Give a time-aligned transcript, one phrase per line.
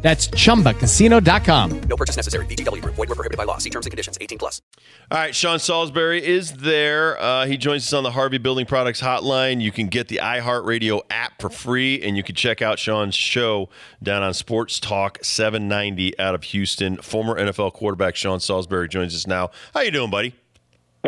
[0.00, 1.80] That's chumbacasino.com.
[1.80, 2.46] No purchase necessary.
[2.46, 2.94] VGW Group.
[2.94, 3.58] Void were prohibited by law.
[3.58, 4.16] See terms and conditions.
[4.20, 4.62] 18 plus.
[5.10, 7.20] All right, Sean Salisbury is there.
[7.20, 9.60] Uh, he joins us on the Harvey Building Products Hotline.
[9.60, 13.68] You can get the iHeartRadio app for free, and you can check out Sean's show
[14.02, 16.96] down on Sports Talk 790 out of Houston.
[16.98, 19.50] Former NFL quarterback Sean Salisbury joins us now.
[19.74, 20.34] How you doing, buddy?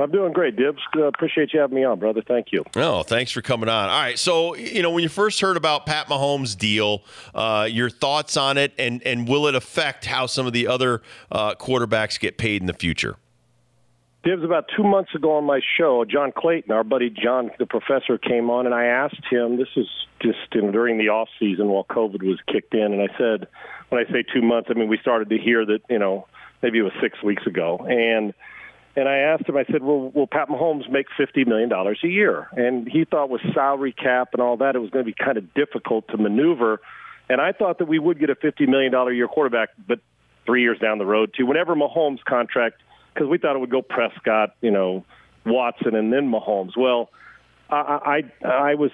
[0.00, 0.80] I'm doing great, Dibs.
[0.96, 2.22] Uh, appreciate you having me on, brother.
[2.26, 2.64] Thank you.
[2.76, 3.88] Oh, thanks for coming on.
[3.88, 7.02] All right, so you know when you first heard about Pat Mahomes' deal,
[7.34, 11.02] uh, your thoughts on it, and and will it affect how some of the other
[11.30, 13.16] uh, quarterbacks get paid in the future?
[14.22, 18.18] Dibs, about two months ago on my show, John Clayton, our buddy John, the professor,
[18.18, 19.56] came on, and I asked him.
[19.56, 19.86] This is
[20.20, 23.48] just in, during the off season while COVID was kicked in, and I said,
[23.88, 26.26] when I say two months, I mean we started to hear that you know
[26.62, 28.34] maybe it was six weeks ago, and
[28.96, 32.48] and I asked him, I said, well, will Pat Mahomes make $50 million a year?
[32.52, 35.38] And he thought with salary cap and all that, it was going to be kind
[35.38, 36.80] of difficult to maneuver.
[37.28, 40.00] And I thought that we would get a $50 million a year quarterback, but
[40.44, 41.46] three years down the road, too.
[41.46, 42.82] Whenever Mahomes' contract,
[43.14, 45.04] because we thought it would go Prescott, you know,
[45.46, 46.76] Watson, and then Mahomes.
[46.76, 47.10] Well,
[47.70, 48.90] I, I, I was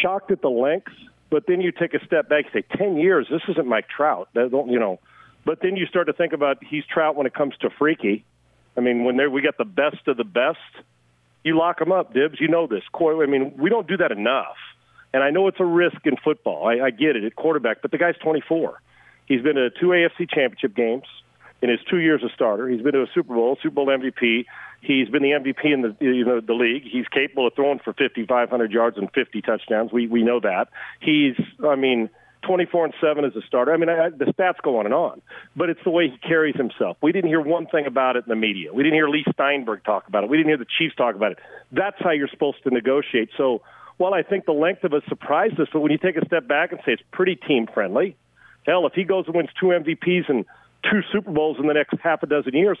[0.00, 0.92] shocked at the length,
[1.30, 4.28] but then you take a step back and say, 10 years, this isn't Mike Trout.
[4.34, 5.00] That don't, you know,
[5.44, 8.24] but then you start to think about he's Trout when it comes to freaky
[8.76, 10.58] I mean, when we got the best of the best,
[11.44, 12.40] you lock them up, Dibs.
[12.40, 12.82] You know this.
[12.94, 14.56] I mean, we don't do that enough.
[15.12, 16.66] And I know it's a risk in football.
[16.66, 18.80] I, I get it at quarterback, but the guy's 24.
[19.26, 21.04] He's been to two AFC championship games
[21.60, 22.68] in his two years as starter.
[22.68, 24.46] He's been to a Super Bowl, Super Bowl MVP.
[24.80, 26.82] He's been the MVP in the you know the league.
[26.82, 29.92] He's capable of throwing for 5,500 yards and 50 touchdowns.
[29.92, 30.68] We we know that.
[31.00, 32.10] He's I mean
[32.42, 33.72] 24 and 7 as a starter.
[33.72, 35.22] I mean, I, the stats go on and on,
[35.56, 36.96] but it's the way he carries himself.
[37.02, 38.72] We didn't hear one thing about it in the media.
[38.72, 40.30] We didn't hear Leigh Steinberg talk about it.
[40.30, 41.38] We didn't hear the Chiefs talk about it.
[41.70, 43.30] That's how you're supposed to negotiate.
[43.36, 43.62] So,
[43.98, 46.48] while I think the length of it surprised us, but when you take a step
[46.48, 48.16] back and say it's pretty team friendly,
[48.66, 50.44] hell, if he goes and wins two MVPs and
[50.90, 52.78] two Super Bowls in the next half a dozen years,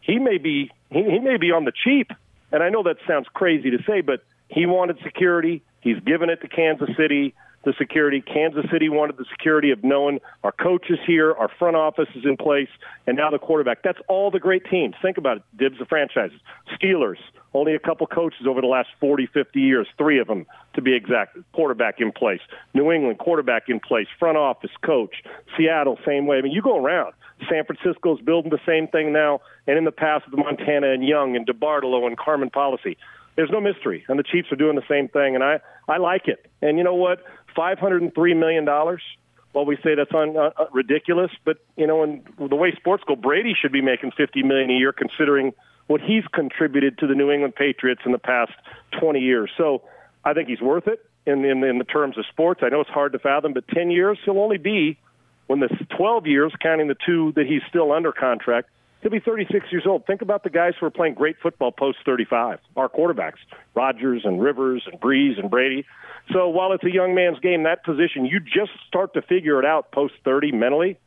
[0.00, 2.10] he may be he, he may be on the cheap.
[2.52, 5.62] And I know that sounds crazy to say, but he wanted security.
[5.80, 7.34] He's given it to Kansas City
[7.64, 8.20] the security.
[8.20, 12.36] Kansas City wanted the security of knowing our coaches here, our front office is in
[12.36, 12.68] place,
[13.06, 13.82] and now the quarterback.
[13.82, 14.94] That's all the great teams.
[15.02, 15.42] Think about it.
[15.56, 16.40] Dibs the franchises.
[16.74, 17.18] Steelers,
[17.52, 20.94] only a couple coaches over the last 40, 50 years, three of them to be
[20.94, 21.36] exact.
[21.52, 22.40] Quarterback in place.
[22.74, 24.06] New England, quarterback in place.
[24.18, 25.22] Front office, coach.
[25.56, 26.38] Seattle, same way.
[26.38, 27.12] I mean, you go around.
[27.48, 31.36] San Francisco's building the same thing now, and in the past with Montana and Young
[31.36, 32.96] and DeBartolo and Carmen Policy.
[33.36, 36.28] There's no mystery, and the Chiefs are doing the same thing, and I, I like
[36.28, 36.46] it.
[36.60, 37.22] And you know what?
[37.56, 38.64] $503 million.
[39.52, 43.16] Well, we say that's un, uh, ridiculous, but you know, in the way sports go,
[43.16, 45.52] Brady should be making 50 million a year, considering
[45.88, 48.52] what he's contributed to the New England Patriots in the past
[49.00, 49.50] 20 years.
[49.56, 49.82] So,
[50.24, 52.60] I think he's worth it in, in in the terms of sports.
[52.62, 54.98] I know it's hard to fathom, but 10 years he'll only be
[55.46, 58.68] when the 12 years, counting the two that he's still under contract,
[59.02, 60.06] He'll be 36 years old.
[60.06, 62.58] Think about the guys who are playing great football post 35.
[62.76, 63.38] Our quarterbacks,
[63.74, 65.86] Rodgers and Rivers and Brees and Brady.
[66.32, 69.64] So while it's a young man's game, that position, you just start to figure it
[69.64, 70.98] out post 30 mentally.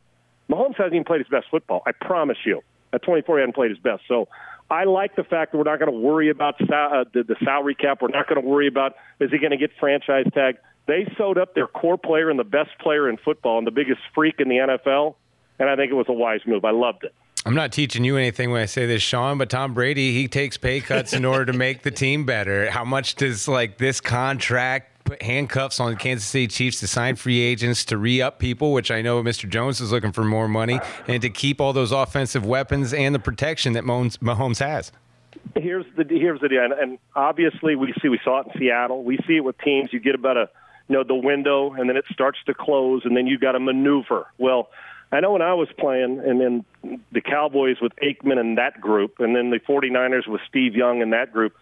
[0.50, 1.82] Mahomes hasn't even played his best football.
[1.86, 2.62] I promise you.
[2.92, 4.02] At 24, he hasn't played his best.
[4.06, 4.28] So
[4.70, 8.02] I like the fact that we're not going to worry about uh, the salary cap.
[8.02, 10.56] We're not going to worry about is he going to get franchise tag.
[10.86, 14.00] They sewed up their core player and the best player in football and the biggest
[14.14, 15.14] freak in the NFL,
[15.58, 16.64] and I think it was a wise move.
[16.64, 17.14] I loved it.
[17.46, 20.56] I'm not teaching you anything when I say this, Sean, but Tom Brady, he takes
[20.56, 22.70] pay cuts in order to make the team better.
[22.70, 27.16] How much does like this contract put handcuffs on the Kansas City Chiefs to sign
[27.16, 29.46] free agents, to re up people, which I know Mr.
[29.46, 33.18] Jones is looking for more money, and to keep all those offensive weapons and the
[33.18, 34.90] protection that Mahomes has?
[35.54, 39.04] Here's the here's the deal, and obviously we see we saw it in Seattle.
[39.04, 39.92] We see it with teams.
[39.92, 40.48] You get about a
[40.88, 43.60] you know the window, and then it starts to close, and then you got to
[43.60, 44.28] maneuver.
[44.38, 44.70] Well,
[45.14, 46.64] I know when I was playing, and then
[47.12, 51.12] the Cowboys with Aikman and that group, and then the 49ers with Steve Young and
[51.12, 51.54] that group,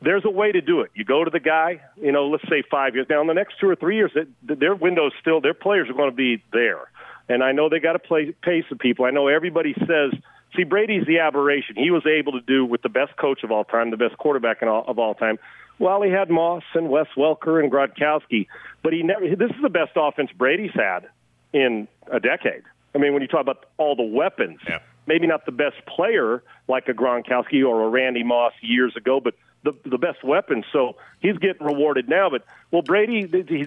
[0.00, 0.90] there's a way to do it.
[0.94, 3.06] You go to the guy, you know, let's say five years.
[3.08, 4.12] Now, in the next two or three years,
[4.42, 6.90] their window is still, their players are going to be there.
[7.28, 9.04] And I know they got to play, pay some people.
[9.04, 10.12] I know everybody says,
[10.56, 11.76] see, Brady's the aberration.
[11.76, 14.62] He was able to do with the best coach of all time, the best quarterback
[14.62, 15.38] all, of all time.
[15.78, 18.46] Well, he had Moss and Wes Welker and Gronkowski,
[18.82, 19.28] but he never.
[19.34, 21.08] This is the best offense Brady's had
[21.52, 22.62] in a decade.
[22.94, 24.80] I mean, when you talk about all the weapons, yeah.
[25.06, 29.34] maybe not the best player like a Gronkowski or a Randy Moss years ago, but
[29.64, 30.64] the the best weapon.
[30.72, 32.30] So he's getting rewarded now.
[32.30, 33.66] But well, Brady, he,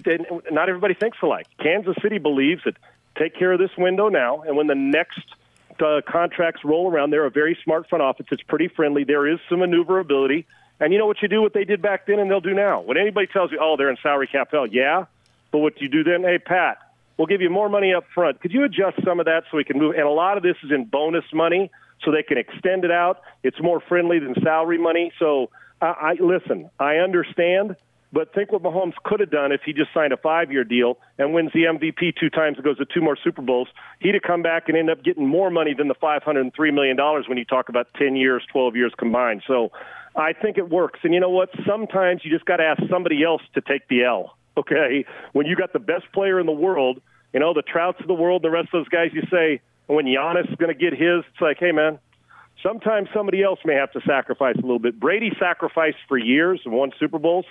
[0.50, 1.46] not everybody thinks alike.
[1.58, 2.76] Kansas City believes that
[3.18, 5.24] take care of this window now, and when the next
[5.80, 8.26] uh, contracts roll around, they're a very smart front office.
[8.30, 9.04] It's pretty friendly.
[9.04, 10.46] There is some maneuverability.
[10.78, 12.82] And you know what you do, what they did back then, and they'll do now.
[12.82, 15.06] When anybody tells you, oh, they're in salary cap hell, yeah.
[15.50, 16.78] But what do you do then, hey, Pat,
[17.18, 18.40] we'll give you more money up front.
[18.40, 19.94] Could you adjust some of that so we can move?
[19.94, 21.70] And a lot of this is in bonus money,
[22.04, 23.22] so they can extend it out.
[23.42, 25.12] It's more friendly than salary money.
[25.18, 26.70] So I, I listen.
[26.78, 27.76] I understand,
[28.12, 31.32] but think what Mahomes could have done if he just signed a five-year deal and
[31.32, 33.68] wins the MVP two times and goes to two more Super Bowls.
[34.00, 36.54] He'd have come back and end up getting more money than the five hundred and
[36.54, 39.42] three million dollars when you talk about ten years, twelve years combined.
[39.46, 39.72] So
[40.14, 41.00] I think it works.
[41.02, 41.50] And you know what?
[41.66, 44.35] Sometimes you just got to ask somebody else to take the L.
[44.58, 47.00] Okay, when you got the best player in the world,
[47.32, 50.06] you know the Trouts of the world, the rest of those guys, you say when
[50.06, 51.98] Giannis is going to get his, it's like, hey man,
[52.62, 54.98] sometimes somebody else may have to sacrifice a little bit.
[54.98, 57.44] Brady sacrificed for years and won Super Bowls,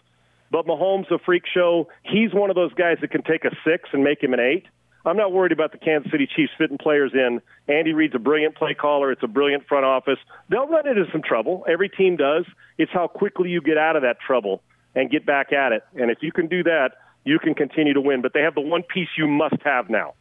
[0.49, 1.87] but Mahomes a freak show.
[2.03, 4.65] He's one of those guys that can take a six and make him an eight.
[5.05, 7.39] I'm not worried about the Kansas City Chiefs fitting players in.
[7.67, 9.11] Andy Reid's a brilliant play caller.
[9.11, 10.17] It's a brilliant front office.
[10.49, 11.63] They'll run into some trouble.
[11.69, 12.45] Every team does.
[12.79, 14.63] It's how quickly you get out of that trouble
[14.95, 15.83] and get back at it.
[15.95, 16.91] And if you can do that,
[17.23, 18.21] you can continue to win.
[18.21, 20.13] But they have the one piece you must have now.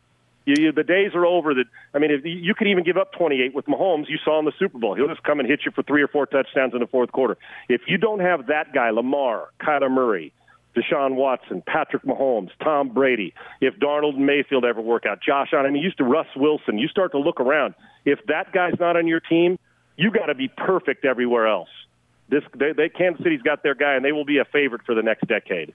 [0.47, 1.65] You, you, the days are over that.
[1.95, 4.09] I mean, if you could even give up 28 with Mahomes.
[4.09, 6.09] You saw in the Super Bowl, he'll just come and hit you for three or
[6.09, 7.39] four touchdowns in the fourth quarter.
[7.69, 10.33] If you don't have that guy, Lamar, Kyler Murray,
[10.77, 15.63] Deshaun Watson, Patrick Mahomes, Tom Brady, if Darnold and Mayfield ever work out, Josh I
[15.71, 17.75] mean, used to Russ Wilson, you start to look around.
[18.05, 19.59] If that guy's not on your team,
[19.97, 21.69] you got to be perfect everywhere else.
[22.29, 24.95] This they, they Kansas City's got their guy, and they will be a favorite for
[24.95, 25.75] the next decade.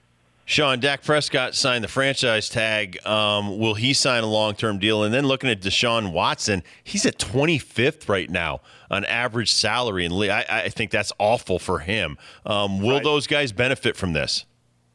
[0.50, 2.98] Sean, Dak Prescott signed the franchise tag.
[3.06, 5.04] Um, will he sign a long term deal?
[5.04, 8.60] And then looking at Deshaun Watson, he's at 25th right now
[8.90, 10.04] on average salary.
[10.04, 12.18] And I, I think that's awful for him.
[12.44, 13.04] Um, will right.
[13.04, 14.44] those guys benefit from this?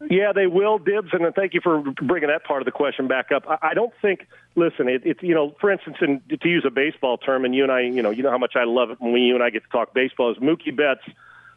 [0.09, 3.31] Yeah, they will, Dibs, and thank you for bringing that part of the question back
[3.31, 3.45] up.
[3.61, 4.27] I don't think.
[4.55, 7.63] Listen, it, it's you know, for instance, in, to use a baseball term, and you
[7.63, 9.43] and I, you know, you know how much I love it when we, you and
[9.43, 10.31] I get to talk baseball.
[10.31, 11.01] Is Mookie Betts?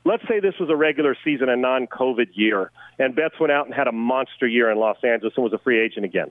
[0.05, 3.75] Let's say this was a regular season, a non-COVID year, and Betts went out and
[3.75, 6.31] had a monster year in Los Angeles and was a free agent again.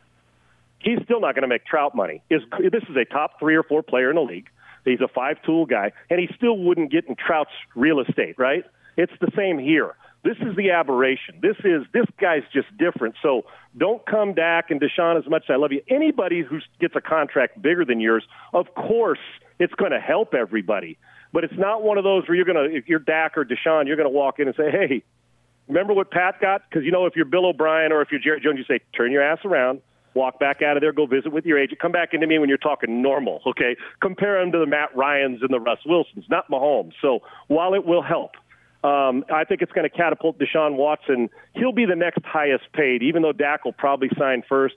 [0.79, 2.21] He's still not going to make Trout money.
[2.29, 4.49] Is this is a top three or four player in the league?
[4.85, 8.63] He's a five-tool guy, and he still wouldn't get in Trout's real estate, right?
[8.95, 9.95] It's the same here.
[10.23, 11.39] This is the aberration.
[11.41, 13.15] This is this guy's just different.
[13.21, 13.45] So
[13.77, 15.81] don't come Dak and Deshaun as much as I love you.
[15.89, 18.23] Anybody who gets a contract bigger than yours,
[18.53, 19.19] of course,
[19.59, 20.97] it's going to help everybody.
[21.33, 23.87] But it's not one of those where you're going to, if you're Dak or Deshaun,
[23.87, 25.03] you're going to walk in and say, hey,
[25.67, 26.61] remember what Pat got?
[26.69, 29.11] Because you know, if you're Bill O'Brien or if you're Jerry Jones, you say, turn
[29.11, 29.81] your ass around,
[30.13, 32.49] walk back out of there, go visit with your agent, come back into me when
[32.49, 33.41] you're talking normal.
[33.45, 36.93] Okay, compare him to the Matt Ryan's and the Russ Wilsons, not Mahomes.
[37.01, 38.31] So while it will help
[38.83, 41.29] um, I think it's going to catapult Deshaun Watson.
[41.53, 44.75] He'll be the next highest paid, even though Dak will probably sign first.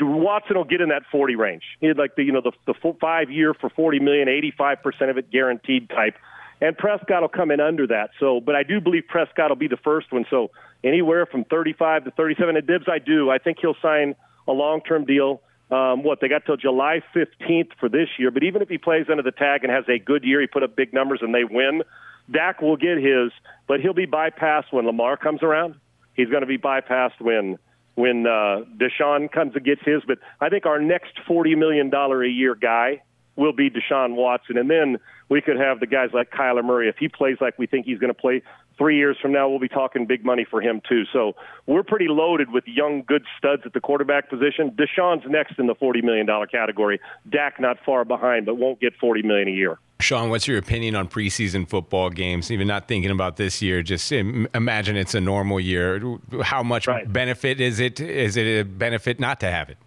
[0.00, 1.62] Watson will get in that 40 range.
[1.80, 5.18] He'd like the you know the, the five year for 40 million, 85 percent of
[5.18, 6.14] it guaranteed type.
[6.60, 8.10] And Prescott will come in under that.
[8.20, 10.24] So, but I do believe Prescott will be the first one.
[10.30, 10.52] So
[10.84, 12.56] anywhere from 35 to 37.
[12.56, 13.30] And Dibs, I do.
[13.30, 14.14] I think he'll sign
[14.46, 15.42] a long term deal.
[15.72, 18.30] Um, what they got till July 15th for this year.
[18.30, 20.62] But even if he plays under the tag and has a good year, he put
[20.62, 21.82] up big numbers and they win.
[22.30, 23.32] Dak will get his,
[23.66, 25.74] but he'll be bypassed when Lamar comes around.
[26.14, 27.58] He's going to be bypassed when
[27.94, 30.02] when uh, Deshaun comes and gets his.
[30.06, 33.02] But I think our next forty million dollar a year guy
[33.36, 34.98] will be Deshaun Watson, and then
[35.28, 37.98] we could have the guys like Kyler Murray if he plays like we think he's
[37.98, 38.42] going to play.
[38.78, 41.04] Three years from now, we'll be talking big money for him too.
[41.12, 41.34] So
[41.66, 44.70] we're pretty loaded with young, good studs at the quarterback position.
[44.72, 47.00] Deshaun's next in the forty million dollar category.
[47.28, 49.78] Dak not far behind, but won't get 40 million a year.
[50.00, 52.50] Sean, what's your opinion on preseason football games?
[52.50, 56.02] Even not thinking about this year, just imagine it's a normal year.
[56.42, 57.10] How much right.
[57.10, 58.00] benefit is it?
[58.00, 59.78] Is it a benefit not to have it?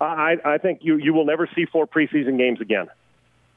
[0.00, 2.88] I, I think you, you will never see four preseason games again.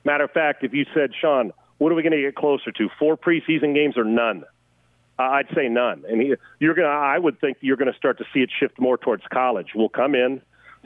[0.04, 2.90] Matter of fact, if you said, Sean, what are we going to get closer to?
[3.00, 4.44] Four preseason games or none?
[5.18, 6.04] I'd say none.
[6.10, 8.50] And he, you're going to, I would think you're going to start to see it
[8.60, 9.70] shift more towards college.
[9.76, 10.42] We'll come in,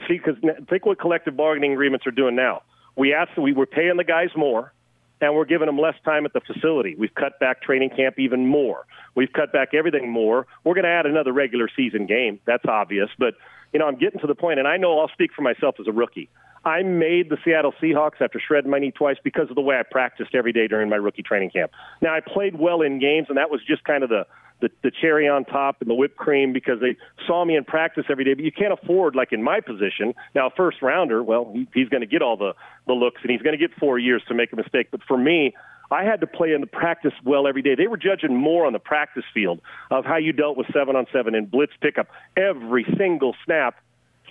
[0.06, 0.36] see, because
[0.68, 2.62] think what collective bargaining agreements are doing now.
[2.96, 4.72] We asked, we were paying the guys more
[5.20, 6.94] and we're giving them less time at the facility.
[6.96, 8.86] We've cut back training camp even more.
[9.14, 10.46] We've cut back everything more.
[10.62, 12.38] We're going to add another regular season game.
[12.44, 13.08] That's obvious.
[13.18, 13.34] But,
[13.72, 15.86] you know, I'm getting to the point, and I know I'll speak for myself as
[15.86, 16.28] a rookie.
[16.64, 19.82] I made the Seattle Seahawks after shredding my knee twice because of the way I
[19.88, 21.72] practiced every day during my rookie training camp.
[22.02, 24.26] Now, I played well in games, and that was just kind of the,
[24.60, 26.96] the, the cherry on top and the whipped cream because they
[27.26, 28.34] saw me in practice every day.
[28.34, 31.22] But you can't afford, like in my position, now first rounder.
[31.22, 32.54] Well, he, he's going to get all the
[32.86, 34.88] the looks, and he's going to get four years to make a mistake.
[34.90, 35.54] But for me,
[35.90, 37.74] I had to play in the practice well every day.
[37.74, 41.06] They were judging more on the practice field of how you dealt with seven on
[41.12, 43.76] seven and blitz pickup every single snap.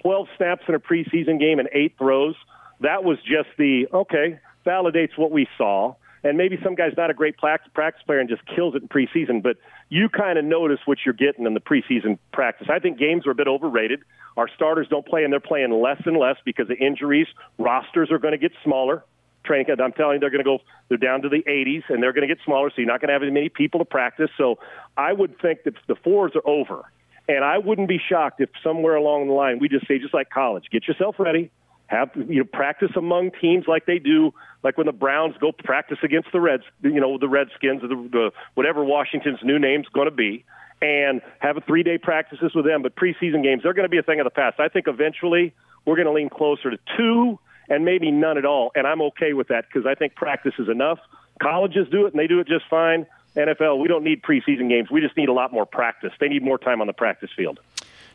[0.01, 2.35] 12 snaps in a preseason game and eight throws.
[2.81, 5.95] That was just the, okay, validates what we saw.
[6.23, 7.71] And maybe some guy's not a great practice
[8.05, 9.57] player and just kills it in preseason, but
[9.89, 12.67] you kind of notice what you're getting in the preseason practice.
[12.69, 14.01] I think games are a bit overrated.
[14.35, 17.27] Our starters don't play, and they're playing less and less because of injuries.
[17.57, 19.03] Rosters are going to get smaller
[19.47, 19.79] training camp.
[19.81, 20.59] I'm telling you, they're going to go.
[20.89, 22.69] They're down to the 80s, and they're going to get smaller.
[22.69, 24.29] So you're not going to have as many people to practice.
[24.37, 24.59] So
[24.95, 26.83] I would think that the fours are over,
[27.27, 30.29] and I wouldn't be shocked if somewhere along the line we just say, just like
[30.29, 31.51] college, get yourself ready.
[31.87, 35.99] Have you know practice among teams like they do, like when the Browns go practice
[36.03, 40.09] against the Reds, you know the Redskins or the, the whatever Washington's new name's going
[40.09, 40.43] to be,
[40.81, 42.81] and have a three day practices with them.
[42.81, 44.59] But preseason games, they're going to be a thing of the past.
[44.59, 45.53] I think eventually
[45.85, 47.39] we're going to lean closer to two
[47.69, 48.71] and maybe none at all.
[48.75, 50.99] And I'm okay with that because I think practice is enough.
[51.41, 53.05] Colleges do it and they do it just fine.
[53.35, 54.89] NFL, we don't need preseason games.
[54.89, 56.11] We just need a lot more practice.
[56.19, 57.59] They need more time on the practice field.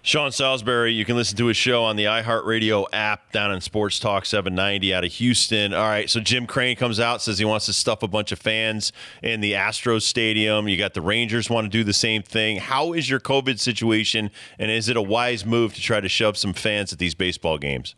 [0.04, 4.00] Sean Salisbury, you can listen to his show on the iHeartRadio app down in Sports
[4.00, 5.72] Talk 790 out of Houston.
[5.72, 8.40] All right, so Jim Crane comes out, says he wants to stuff a bunch of
[8.40, 8.92] fans
[9.22, 10.66] in the Astros Stadium.
[10.66, 12.56] You got the Rangers want to do the same thing.
[12.56, 16.36] How is your COVID situation, and is it a wise move to try to shove
[16.36, 17.94] some fans at these baseball games?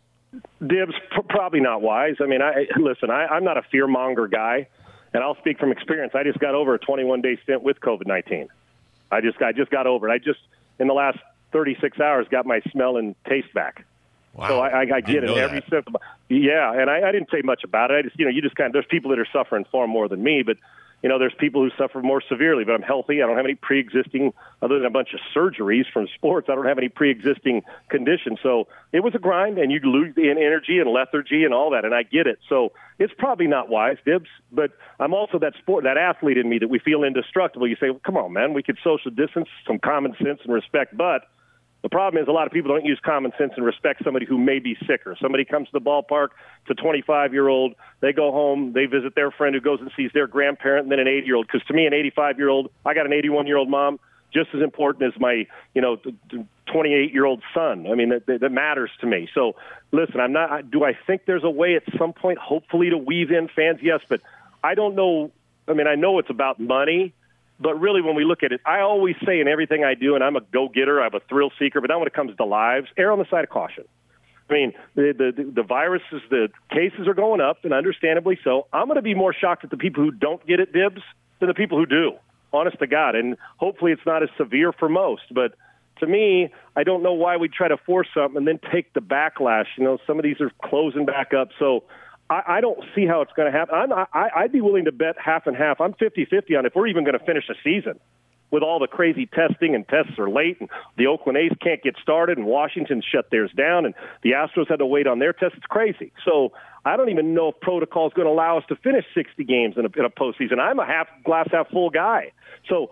[0.67, 0.93] Dibs,
[1.29, 2.15] probably not wise.
[2.19, 3.09] I mean, I listen.
[3.09, 4.67] I, I'm not a fear monger guy,
[5.13, 6.13] and I'll speak from experience.
[6.15, 8.47] I just got over a 21 day stint with COVID 19.
[9.11, 10.13] I just I just got over it.
[10.13, 10.39] I just
[10.79, 11.19] in the last
[11.51, 13.85] 36 hours got my smell and taste back.
[14.33, 14.47] Wow.
[14.49, 15.87] So I, I, I get I it every step.
[16.27, 17.95] Yeah, and I, I didn't say much about it.
[17.95, 20.07] I just you know you just kind of there's people that are suffering far more
[20.07, 20.57] than me, but
[21.03, 23.21] you know, there's people who suffer more severely, but I'm healthy.
[23.21, 26.47] I don't have any pre-existing, other than a bunch of surgeries from sports.
[26.49, 28.39] I don't have any pre-existing conditions.
[28.41, 31.85] So it was a grind, and you lose in energy and lethargy and all that,
[31.85, 32.39] and I get it.
[32.49, 34.29] So it's probably not wise, Dibs.
[34.51, 37.67] But I'm also that sport, that athlete in me that we feel indestructible.
[37.67, 40.97] You say, well, come on, man, we could social distance, some common sense and respect,
[40.97, 41.21] but
[41.85, 44.39] the problem is a lot of people don't use common sense and respect somebody who
[44.39, 45.15] may be sicker.
[45.21, 46.29] Somebody comes to the ballpark,
[46.67, 49.91] it's a 25 year old, they go home, they visit their friend who goes and
[49.95, 51.45] sees their grandparent, and then an 80 year old.
[51.45, 53.99] Because to me, an 85 year old, I got an 81 year old mom,
[54.33, 55.97] just as important as my, you know,
[56.73, 57.85] 28 year old son.
[57.85, 59.29] I mean, that, that matters to me.
[59.35, 59.53] So
[59.91, 60.71] listen, I'm not.
[60.71, 63.77] Do I think there's a way at some point, hopefully, to weave in fans?
[63.83, 64.21] Yes, but
[64.63, 65.31] I don't know.
[65.67, 67.13] I mean, I know it's about money
[67.59, 70.23] but really, when we look at it, I always say in everything I do, and
[70.23, 72.87] I'm a go getter, I'm a thrill seeker, but then when it comes to lives,
[72.97, 73.85] err on the side of caution.
[74.49, 78.67] I mean, the, the, the viruses, the cases are going up, and understandably so.
[78.73, 81.01] I'm going to be more shocked at the people who don't get it, dibs,
[81.39, 82.13] than the people who do,
[82.53, 83.15] honest to God.
[83.15, 85.23] And hopefully it's not as severe for most.
[85.31, 85.55] But
[85.99, 88.99] to me, I don't know why we try to force something and then take the
[88.99, 89.65] backlash.
[89.77, 91.49] You know, some of these are closing back up.
[91.57, 91.83] So
[92.29, 93.75] I, I don't see how it's going to happen.
[93.75, 95.79] I'm, I, I'd be willing to bet half and half.
[95.79, 97.99] I'm 50-50 on if we're even going to finish a season
[98.51, 101.95] with all the crazy testing and tests are late and the Oakland A's can't get
[102.01, 105.57] started and Washington shut theirs down and the Astros had to wait on their tests.
[105.57, 106.11] It's crazy.
[106.23, 106.53] So
[106.85, 109.75] I don't even know if protocol is going to allow us to finish 60 games
[109.77, 110.59] in a, in a postseason.
[110.59, 112.31] I'm a half glass half full guy.
[112.69, 112.91] So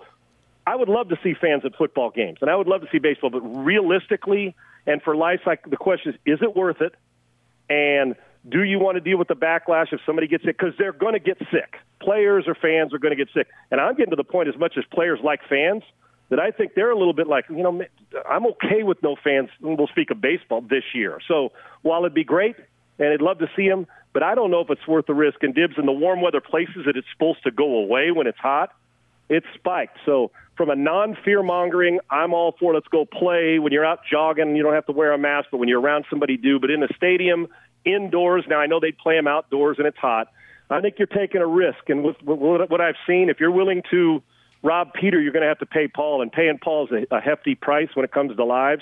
[0.66, 3.00] I would love to see fans at football games and I would love to see
[3.00, 6.96] baseball, but realistically and for life, like the question is, is it worth it?
[7.70, 8.16] And–
[8.48, 10.58] do you want to deal with the backlash if somebody gets sick?
[10.58, 11.78] Because they're going to get sick.
[12.02, 13.48] Players or fans are going to get sick.
[13.72, 15.84] And I'm getting to the point, as much as players like fans,
[16.30, 17.82] that I think they're a little bit like, you know,
[18.30, 19.50] I'm okay with no fans.
[19.62, 21.20] We'll speak of baseball this year.
[21.28, 22.56] So while it'd be great
[23.00, 25.44] and I'd love to see them, but I don't know if it's worth the risk.
[25.44, 28.38] And Dibs in the warm weather places that it's supposed to go away when it's
[28.38, 28.74] hot,
[29.30, 29.98] it's spiked.
[30.06, 33.60] So from a non-fear mongering, I'm all for let's go play.
[33.60, 36.06] When you're out jogging, you don't have to wear a mask, but when you're around
[36.10, 36.60] somebody, do.
[36.60, 37.48] But in a stadium,
[37.86, 38.46] indoors.
[38.48, 40.28] Now I know they play them outdoors and it's hot.
[40.70, 43.84] I think you're taking a risk, and with, with what I've seen, if you're willing
[43.92, 44.24] to
[44.64, 47.22] rob Peter, you're going to have to pay Paul, and paying Paul is a, a
[47.22, 48.82] hefty price when it comes to lives.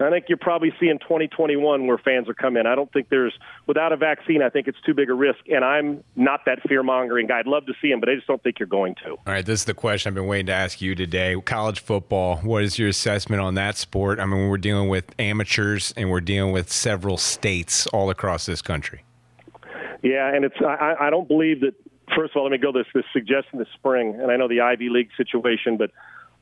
[0.00, 2.66] I think you're probably seeing 2021 where fans are coming.
[2.66, 3.32] I don't think there's
[3.66, 4.42] without a vaccine.
[4.42, 7.40] I think it's too big a risk, and I'm not that fear mongering guy.
[7.40, 9.10] I'd love to see him, but I just don't think you're going to.
[9.10, 11.34] All right, this is the question I've been waiting to ask you today.
[11.44, 12.36] College football.
[12.38, 14.20] What is your assessment on that sport?
[14.20, 18.62] I mean, we're dealing with amateurs, and we're dealing with several states all across this
[18.62, 19.02] country.
[20.02, 21.74] Yeah, and it's I, I don't believe that.
[22.16, 24.62] First of all, let me go this this suggestion this spring, and I know the
[24.62, 25.90] Ivy League situation, but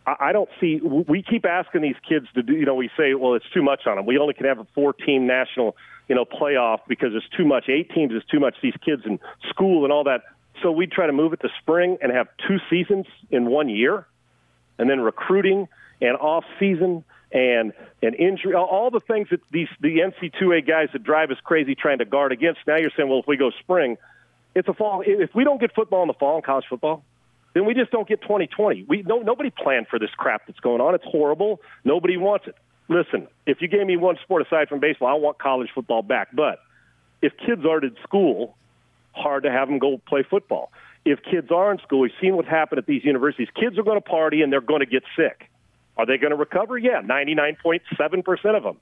[0.06, 0.80] I don't see.
[0.80, 2.52] We keep asking these kids to do.
[2.54, 4.06] You know, we say, well, it's too much on them.
[4.06, 5.76] We only can have a four-team national,
[6.08, 7.68] you know, playoff because it's too much.
[7.68, 8.54] Eight teams is too much.
[8.62, 10.22] These kids in school and all that.
[10.62, 14.06] So we try to move it to spring and have two seasons in one year.
[14.78, 15.68] and then recruiting
[16.00, 17.72] and off season and
[18.02, 21.98] and injury, all the things that these the NC2A guys that drive us crazy trying
[21.98, 22.60] to guard against.
[22.66, 23.96] Now you're saying, well, if we go spring,
[24.54, 25.02] it's a fall.
[25.04, 27.04] If we don't get football in the fall in college football,
[27.56, 28.84] then we just don't get 2020.
[28.86, 30.94] We no nobody planned for this crap that's going on.
[30.94, 31.62] It's horrible.
[31.84, 32.54] Nobody wants it.
[32.90, 36.28] Listen, if you gave me one sport aside from baseball, I want college football back.
[36.34, 36.58] But
[37.22, 38.54] if kids aren't in school,
[39.12, 40.70] hard to have them go play football.
[41.06, 43.48] If kids are in school, we've seen what happened at these universities.
[43.58, 45.48] Kids are going to party and they're going to get sick.
[45.96, 46.76] Are they going to recover?
[46.76, 48.76] Yeah, 99.7% of them.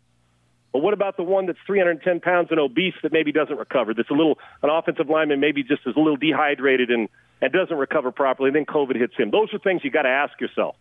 [0.73, 3.95] But what about the one that's 310 pounds and obese that maybe doesn't recover?
[3.95, 7.09] That's a little, an offensive lineman maybe just is a little dehydrated and,
[7.45, 8.49] and doesn't recover properly.
[8.49, 9.31] And then COVID hits him.
[9.31, 10.77] Those are things you got to ask yourself.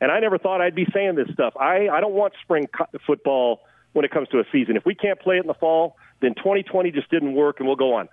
[0.00, 1.54] And I never thought I'd be saying this stuff.
[1.56, 2.68] I, I don't want spring
[3.06, 3.60] football
[3.92, 4.76] when it comes to a season.
[4.76, 7.76] If we can't play it in the fall, then 2020 just didn't work and we'll
[7.76, 8.08] go on.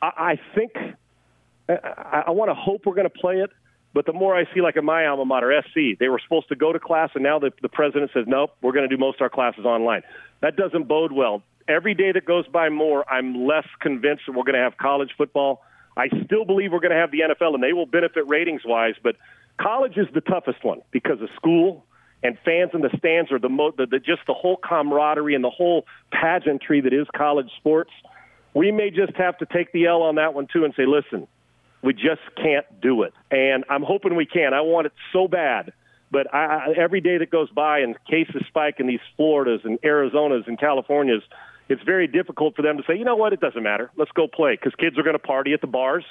[0.00, 0.72] I, I think,
[1.68, 3.50] I, I want to hope we're going to play it.
[3.92, 6.56] But the more I see, like in my alma mater, SC, they were supposed to
[6.56, 9.16] go to class, and now the, the president says, nope, we're going to do most
[9.16, 10.02] of our classes online.
[10.40, 11.42] That doesn't bode well.
[11.68, 15.10] Every day that goes by more, I'm less convinced that we're going to have college
[15.18, 15.62] football.
[15.96, 18.94] I still believe we're going to have the NFL, and they will benefit ratings wise,
[19.02, 19.16] but
[19.60, 21.84] college is the toughest one because of school
[22.22, 25.42] and fans in the stands are the, mo- the, the just the whole camaraderie and
[25.42, 27.90] the whole pageantry that is college sports.
[28.52, 31.26] We may just have to take the L on that one too and say, listen,
[31.82, 33.14] we just can't do it.
[33.30, 34.52] And I'm hoping we can.
[34.52, 35.72] I want it so bad.
[36.10, 39.80] But I, I, every day that goes by and cases spike in these Floridas and
[39.82, 41.22] Arizonas and Californias,
[41.70, 43.90] it's very difficult for them to say, you know what, it doesn't matter.
[43.96, 46.04] Let's go play because kids are going to party at the bars.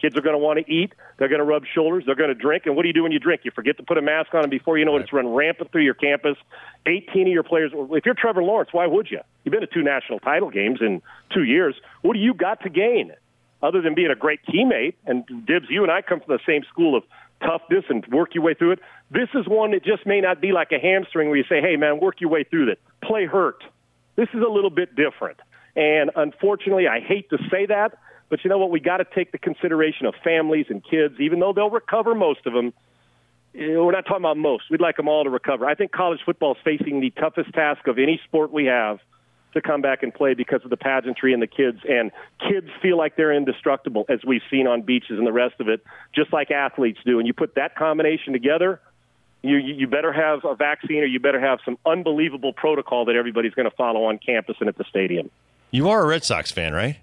[0.00, 0.92] Kids are going to want to eat.
[1.18, 2.02] They're going to rub shoulders.
[2.04, 2.66] They're going to drink.
[2.66, 3.42] And what do you do when you drink?
[3.44, 5.70] You forget to put a mask on, and before you know it, it's run rampant
[5.70, 6.36] through your campus.
[6.86, 7.70] 18 of your players.
[7.72, 9.20] If you're Trevor Lawrence, why would you?
[9.44, 11.02] You've been to two national title games in
[11.32, 11.76] two years.
[12.00, 13.12] What do you got to gain?
[13.62, 16.64] other than being a great teammate, and Dibs, you and I come from the same
[16.68, 17.04] school of
[17.40, 18.80] toughness and work your way through it.
[19.10, 21.76] This is one that just may not be like a hamstring where you say, hey,
[21.76, 22.78] man, work your way through that.
[23.02, 23.62] Play hurt.
[24.16, 25.38] This is a little bit different.
[25.74, 28.70] And unfortunately, I hate to say that, but you know what?
[28.70, 32.46] We got to take the consideration of families and kids, even though they'll recover most
[32.46, 32.72] of them.
[33.54, 34.64] Eh, we're not talking about most.
[34.70, 35.66] We'd like them all to recover.
[35.66, 39.00] I think college football is facing the toughest task of any sport we have
[39.54, 41.78] to come back and play because of the pageantry and the kids.
[41.88, 42.10] And
[42.40, 45.82] kids feel like they're indestructible, as we've seen on beaches and the rest of it,
[46.14, 47.18] just like athletes do.
[47.18, 48.80] And you put that combination together,
[49.42, 53.54] you you better have a vaccine or you better have some unbelievable protocol that everybody's
[53.54, 55.30] going to follow on campus and at the stadium.
[55.70, 56.98] You are a Red Sox fan, right?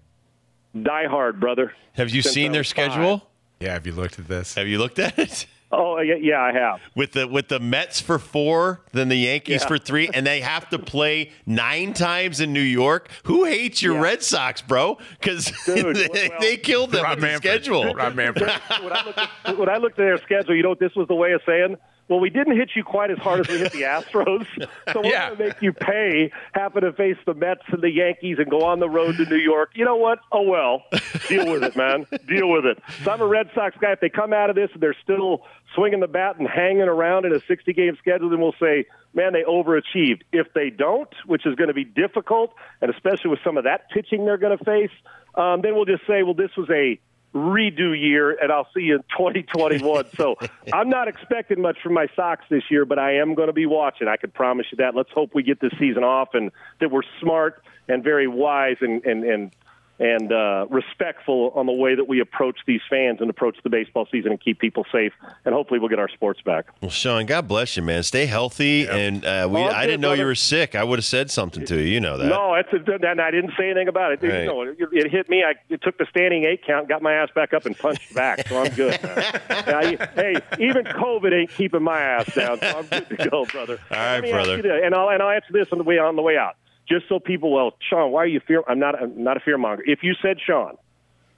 [0.80, 1.74] Die hard, brother.
[1.94, 3.20] Have you Since seen their schedule?
[3.20, 3.28] Five.
[3.60, 4.56] Yeah, have you looked at this?
[4.56, 5.46] Have you looked at it?
[5.72, 6.80] Oh yeah, yeah, I have.
[6.96, 9.68] With the with the Mets for four, then the Yankees yeah.
[9.68, 13.10] for three, and they have to play nine times in New York.
[13.26, 14.02] Who hates your yeah.
[14.02, 14.98] Red Sox, bro?
[15.20, 15.94] Because they, well,
[16.40, 17.44] they, killed them Rob with Manfred.
[17.44, 17.94] the schedule.
[17.94, 18.50] Rob Manfred.
[18.82, 21.08] when, I looked at, when I looked at their schedule, you know what this was
[21.08, 21.78] the way of saying
[22.10, 24.46] well, we didn't hit you quite as hard as we hit the Astros,
[24.94, 25.28] so we're yeah.
[25.28, 28.66] going to make you pay having to face the Mets and the Yankees and go
[28.66, 29.72] on the road to New York.
[29.76, 30.20] You know what?
[30.32, 30.84] Oh well,
[31.28, 32.08] deal with it, man.
[32.28, 32.80] Deal with it.
[33.04, 33.92] So I'm a Red Sox guy.
[33.92, 35.44] If they come out of this and they're still
[35.76, 39.34] swinging the bat and hanging around in a 60 game schedule, then we'll say, man,
[39.34, 40.22] they overachieved.
[40.32, 43.90] If they don't, which is going to be difficult, and especially with some of that
[43.92, 44.92] pitching they're going to face,
[45.36, 47.00] um, then we'll just say, well, this was a
[47.34, 50.06] redo year, and I'll see you in 2021.
[50.16, 50.36] so
[50.74, 53.66] I'm not expecting much from my Sox this year, but I am going to be
[53.66, 54.08] watching.
[54.08, 54.96] I can promise you that.
[54.96, 59.04] Let's hope we get this season off and that we're smart and very wise and
[59.06, 59.52] and and
[60.00, 64.08] and uh, respectful on the way that we approach these fans and approach the baseball
[64.12, 65.12] season and keep people safe.
[65.44, 66.68] And hopefully, we'll get our sports back.
[66.82, 68.04] Well, Sean, God bless you, man.
[68.04, 68.86] Stay healthy.
[68.88, 68.92] Yep.
[68.92, 70.22] And uh, we, I didn't know brother.
[70.22, 70.74] you were sick.
[70.76, 71.90] I would have said something to you.
[71.90, 72.28] You know that.
[72.28, 74.24] No, it's a, and I didn't say anything about it.
[74.24, 74.42] Right.
[74.42, 75.44] You know, it, it, hit me.
[75.44, 78.48] I it took the standing eight count, got my ass back up, and punched back.
[78.48, 78.98] So I'm good.
[79.04, 82.60] now, hey, even COVID ain't keeping my ass down.
[82.60, 83.80] So I'm good to go, brother.
[83.92, 84.84] All right, brother.
[84.84, 86.56] and I'll and I'll answer this on the way on the way out
[86.90, 88.64] just so people, well, Sean, why are you fear?
[88.68, 89.84] I'm not, I'm not a fear monger.
[89.86, 90.78] If you said, Sean,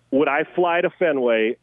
[0.10, 1.58] would I fly to Fenway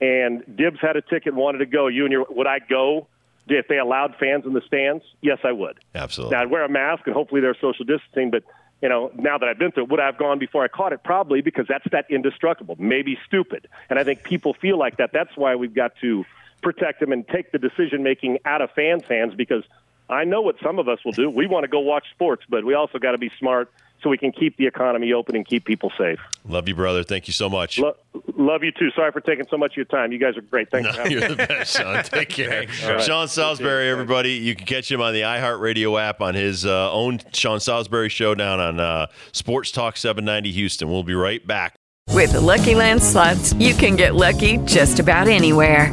[0.00, 3.06] and Dibs had a ticket and wanted to go, you and your, would I go
[3.48, 5.04] if they allowed fans in the stands?
[5.20, 5.78] Yes, I would.
[5.94, 6.36] Absolutely.
[6.36, 8.42] Now, I'd wear a mask and hopefully there's social distancing, but
[8.82, 10.92] you know, now that I've been through it, would I have gone before I caught
[10.92, 11.04] it?
[11.04, 13.68] Probably because that's that indestructible, maybe stupid.
[13.90, 15.10] And I think people feel like that.
[15.12, 16.24] That's why we've got to
[16.62, 19.64] protect them and take the decision making out of fans' hands because
[20.10, 21.30] I know what some of us will do.
[21.30, 23.70] We want to go watch sports, but we also got to be smart
[24.02, 26.18] so we can keep the economy open and keep people safe.
[26.48, 27.04] Love you, brother.
[27.04, 27.78] Thank you so much.
[27.78, 27.96] Lo-
[28.36, 28.90] love you too.
[28.96, 30.10] Sorry for taking so much of your time.
[30.10, 30.70] You guys are great.
[30.70, 30.96] Thanks.
[30.96, 32.02] No, you're the best, Sean.
[32.04, 32.66] Take care.
[32.86, 33.02] right.
[33.02, 34.32] Sean Salisbury, everybody.
[34.32, 38.34] You can catch him on the iHeartRadio app on his uh, own Sean Salisbury show
[38.34, 40.90] down on uh, Sports Talk 790 Houston.
[40.90, 41.74] We'll be right back.
[42.08, 45.92] With the Lucky Land slots, you can get lucky just about anywhere.